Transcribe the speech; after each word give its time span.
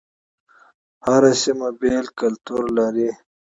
هر 1.05 1.23
سيمه 1.43 1.69
بیل 1.79 2.05
کلتور 2.19 2.63
لري 2.77 3.09